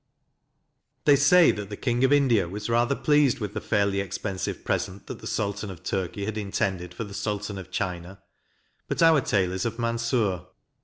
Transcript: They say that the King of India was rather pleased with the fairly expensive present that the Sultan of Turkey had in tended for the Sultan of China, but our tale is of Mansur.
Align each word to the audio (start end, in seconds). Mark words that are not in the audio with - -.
They 1.05 1.15
say 1.15 1.51
that 1.51 1.69
the 1.69 1.77
King 1.77 2.03
of 2.03 2.11
India 2.11 2.49
was 2.49 2.71
rather 2.71 2.95
pleased 2.95 3.37
with 3.37 3.53
the 3.53 3.61
fairly 3.61 3.99
expensive 4.01 4.65
present 4.65 5.05
that 5.05 5.19
the 5.19 5.27
Sultan 5.27 5.69
of 5.69 5.83
Turkey 5.83 6.25
had 6.25 6.39
in 6.39 6.49
tended 6.51 6.91
for 6.91 7.03
the 7.03 7.13
Sultan 7.13 7.59
of 7.59 7.69
China, 7.69 8.19
but 8.87 9.03
our 9.03 9.21
tale 9.21 9.51
is 9.51 9.63
of 9.63 9.77
Mansur. 9.77 10.45